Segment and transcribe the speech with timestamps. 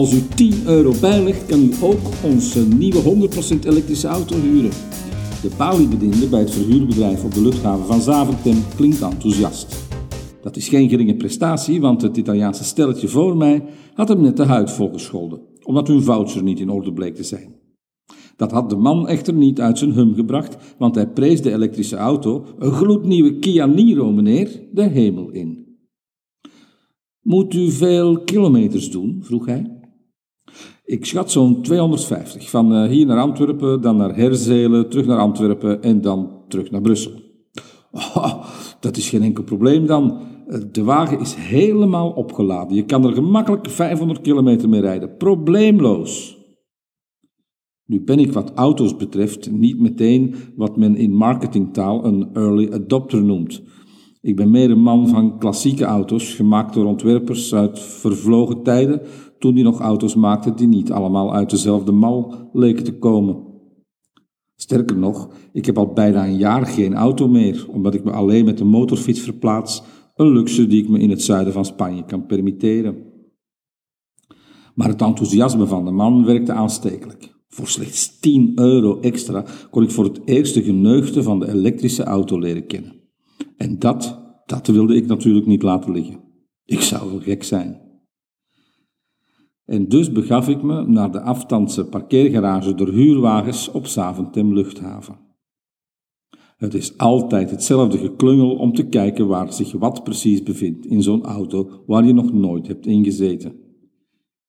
[0.00, 3.28] Als u 10 euro bijlegt, kan u ook onze nieuwe
[3.62, 4.70] 100% elektrische auto huren.
[5.42, 9.76] De paliebediende bij het verhuurbedrijf op de luchthaven van Zaventem klinkt enthousiast.
[10.42, 13.64] Dat is geen geringe prestatie, want het Italiaanse stelletje voor mij
[13.94, 17.54] had hem net de huid volgescholden, omdat hun voucher niet in orde bleek te zijn.
[18.36, 21.96] Dat had de man echter niet uit zijn hum gebracht, want hij prees de elektrische
[21.96, 25.78] auto, een gloednieuwe Kia Niro, meneer, de hemel in.
[27.20, 29.18] Moet u veel kilometers doen?
[29.22, 29.79] vroeg hij.
[30.90, 32.50] Ik schat zo'n 250.
[32.50, 36.80] Van eh, hier naar Antwerpen, dan naar Herzelen, terug naar Antwerpen en dan terug naar
[36.80, 37.12] Brussel.
[37.92, 38.44] Oh,
[38.80, 40.20] dat is geen enkel probleem dan.
[40.46, 42.76] Eh, de wagen is helemaal opgeladen.
[42.76, 45.16] Je kan er gemakkelijk 500 kilometer mee rijden.
[45.16, 46.38] Probleemloos.
[47.84, 53.22] Nu ben ik wat auto's betreft niet meteen wat men in marketingtaal een early adopter
[53.22, 53.62] noemt.
[54.20, 59.00] Ik ben meer een man van klassieke auto's, gemaakt door ontwerpers uit vervlogen tijden,
[59.40, 63.36] toen die nog auto's maakten die niet allemaal uit dezelfde mal leken te komen.
[64.56, 68.44] Sterker nog, ik heb al bijna een jaar geen auto meer, omdat ik me alleen
[68.44, 69.82] met de motorfiets verplaats,
[70.14, 72.96] een luxe die ik me in het zuiden van Spanje kan permitteren.
[74.74, 77.38] Maar het enthousiasme van de man werkte aanstekelijk.
[77.48, 82.04] Voor slechts 10 euro extra kon ik voor het eerst de geneugde van de elektrische
[82.04, 82.92] auto leren kennen.
[83.56, 86.20] En dat, dat wilde ik natuurlijk niet laten liggen.
[86.64, 87.89] Ik zou wel gek zijn.
[89.70, 95.18] En dus begaf ik me naar de aftandse parkeergarage door huurwagens op Zaventem luchthaven.
[96.56, 101.24] Het is altijd hetzelfde geklungel om te kijken waar zich wat precies bevindt in zo'n
[101.24, 103.52] auto waar je nog nooit hebt ingezeten.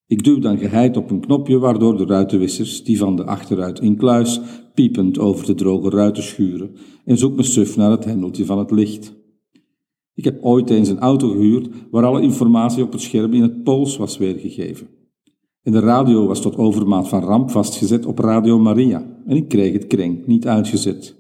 [0.08, 4.42] Ik duw dan geheid op een knopje waardoor de ruitenwissers, die van de achteruit inkluis,
[4.74, 6.72] piepend over de droge ruiten schuren
[7.06, 9.16] en zoek me suf naar het hendeltje van het licht.
[10.14, 13.64] Ik heb ooit eens een auto gehuurd waar alle informatie op het scherm in het
[13.64, 15.00] Pools was weergegeven.
[15.64, 19.74] En de radio was tot overmaat van ramp vastgezet op Radio Maria en ik kreeg
[19.74, 21.20] het krenk niet uitgezet.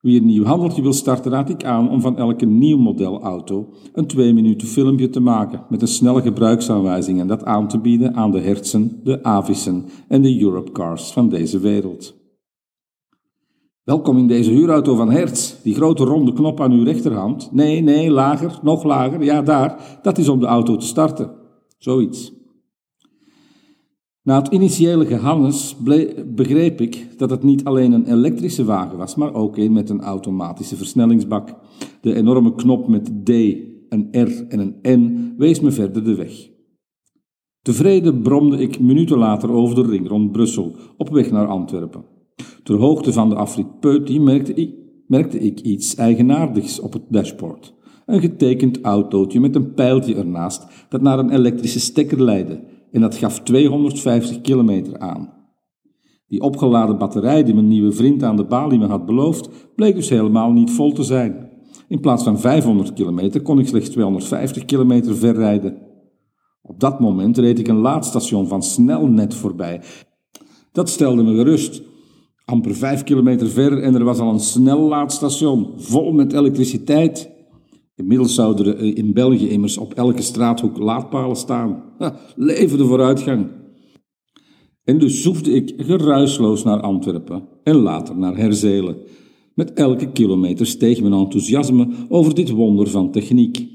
[0.00, 3.74] Wie een nieuw handeltje wil starten, raad ik aan om van elke nieuw model auto
[3.92, 8.14] een twee minuten filmpje te maken met een snelle gebruiksaanwijzing en dat aan te bieden
[8.14, 12.14] aan de Hertzen, de Avissen en de Europecars van deze wereld.
[13.84, 15.62] Welkom in deze huurauto van Hertz.
[15.62, 17.52] Die grote ronde knop aan uw rechterhand.
[17.52, 19.24] Nee, nee, lager, nog lager.
[19.24, 19.98] Ja, daar.
[20.02, 21.30] Dat is om de auto te starten.
[21.78, 22.32] Zoiets.
[24.24, 25.76] Na het initiële gehannes
[26.26, 30.00] begreep ik dat het niet alleen een elektrische wagen was, maar ook een met een
[30.00, 31.54] automatische versnellingsbak.
[32.00, 36.50] De enorme knop met D, een R en een N wees me verder de weg.
[37.62, 42.04] Tevreden bromde ik minuten later over de ring rond Brussel, op weg naar Antwerpen.
[42.62, 44.74] Ter hoogte van de afrit Peuty merkte ik,
[45.06, 47.74] merkte ik iets eigenaardigs op het dashboard.
[48.06, 52.60] Een getekend autootje met een pijltje ernaast dat naar een elektrische stekker leidde
[52.94, 55.32] en dat gaf 250 kilometer aan.
[56.26, 60.08] Die opgeladen batterij die mijn nieuwe vriend aan de balie me had beloofd, bleek dus
[60.08, 61.50] helemaal niet vol te zijn.
[61.88, 65.78] In plaats van 500 kilometer kon ik slechts 250 kilometer verrijden.
[66.62, 69.82] Op dat moment reed ik een laadstation van Snelnet voorbij.
[70.72, 71.82] Dat stelde me gerust.
[72.44, 77.30] Amper vijf kilometer ver en er was al een snellaadstation, vol met elektriciteit.
[77.96, 81.82] Inmiddels zouden er in België immers op elke straathoek laadpalen staan.
[81.98, 83.50] Ha, leven de vooruitgang.
[84.84, 88.96] En dus zoefde ik geruisloos naar Antwerpen en later naar Herzelen.
[89.54, 93.66] Met elke kilometer steeg mijn enthousiasme over dit wonder van techniek.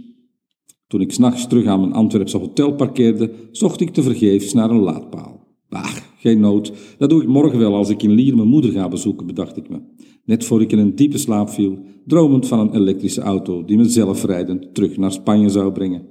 [0.88, 5.39] Toen ik s'nachts terug aan mijn Antwerpse hotel parkeerde, zocht ik tevergeefs naar een laadpaal.
[6.20, 9.26] Geen nood, dat doe ik morgen wel als ik in Lier mijn moeder ga bezoeken,
[9.26, 9.80] bedacht ik me.
[10.26, 13.84] Net voor ik in een diepe slaap viel, dromend van een elektrische auto die me
[13.84, 16.08] zelfrijdend terug naar Spanje zou brengen.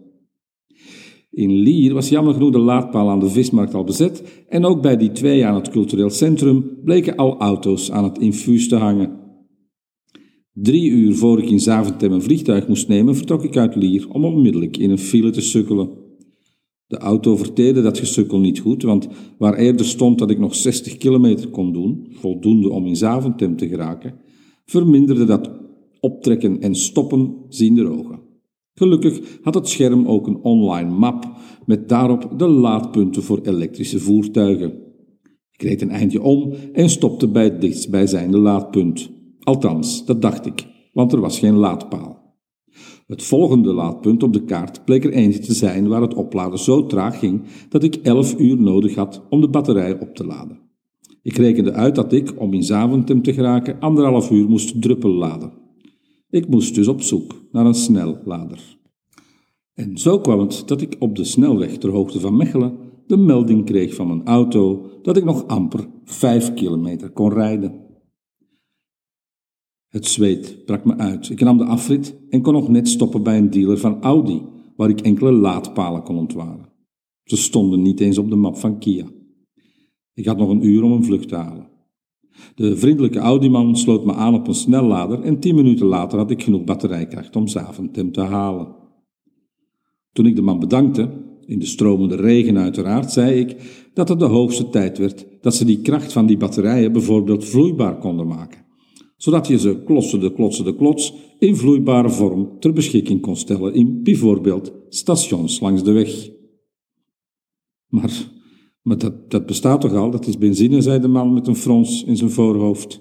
[1.31, 4.97] In Lier was jammer genoeg de laadpaal aan de vismarkt al bezet en ook bij
[4.97, 9.17] die twee aan het cultureel centrum bleken al auto's aan het infuus te hangen.
[10.53, 14.25] Drie uur voor ik in Zaventem een vliegtuig moest nemen, vertrok ik uit Lier om
[14.25, 16.08] onmiddellijk in een file te sukkelen.
[16.89, 19.09] De auto verteerde dat gesukkel niet goed, want
[19.39, 23.69] waar eerder stond dat ik nog 60 kilometer kon doen, voldoende om in Zaventem te
[23.69, 24.15] geraken,
[24.65, 25.51] verminderde dat
[26.01, 28.21] optrekken en stoppen ziende ogen.
[28.75, 31.33] Gelukkig had het scherm ook een online map
[31.67, 34.73] met daarop de laadpunten voor elektrische voertuigen.
[35.53, 39.11] Ik reed een eindje om en stopte bij het dichtstbijzijnde laadpunt.
[39.41, 42.18] Althans, dat dacht ik, want er was geen laadpaal.
[43.07, 46.87] Het volgende laadpunt op de kaart bleek er eentje te zijn waar het opladen zo
[46.87, 50.59] traag ging dat ik 11 uur nodig had om de batterij op te laden.
[51.23, 55.53] Ik rekende uit dat ik, om in Zaventem te geraken, anderhalf uur moest druppel laden.
[56.31, 58.77] Ik moest dus op zoek naar een snellader.
[59.75, 63.65] En zo kwam het dat ik op de snelweg ter hoogte van Mechelen de melding
[63.65, 67.88] kreeg van mijn auto dat ik nog amper vijf kilometer kon rijden.
[69.89, 71.31] Het zweet brak me uit.
[71.31, 74.43] Ik nam de afrit en kon nog net stoppen bij een dealer van Audi,
[74.77, 76.69] waar ik enkele laadpalen kon ontwaren.
[77.25, 79.07] Ze stonden niet eens op de map van Kia.
[80.15, 81.69] Ik had nog een uur om een vlucht te halen.
[82.55, 86.43] De vriendelijke Audi-man sloot me aan op een snellader en tien minuten later had ik
[86.43, 88.77] genoeg batterijkracht om Zaventem te halen.
[90.13, 91.11] Toen ik de man bedankte,
[91.47, 93.57] in de stromende regen uiteraard, zei ik
[93.95, 97.99] dat het de hoogste tijd werd dat ze die kracht van die batterijen bijvoorbeeld vloeibaar
[97.99, 98.65] konden maken,
[99.19, 104.73] zodat je ze klotsende, klotsende, klots in vloeibare vorm ter beschikking kon stellen in bijvoorbeeld
[104.89, 106.31] stations langs de weg.
[107.87, 108.31] Maar,
[108.83, 112.05] maar dat, dat bestaat toch al, dat is benzine, zei de man met een frons
[112.05, 113.01] in zijn voorhoofd.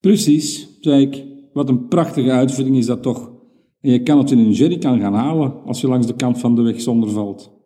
[0.00, 3.32] Precies, zei ik, wat een prachtige uitvinding is dat toch.
[3.80, 6.54] En je kan het in een jerrycan gaan halen als je langs de kant van
[6.54, 7.57] de weg zonder valt.